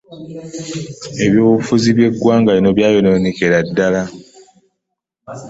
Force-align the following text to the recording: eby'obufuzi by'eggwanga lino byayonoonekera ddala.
eby'obufuzi 1.25 1.89
by'eggwanga 1.97 2.51
lino 2.55 2.69
byayonoonekera 2.77 3.57
ddala. 3.67 4.03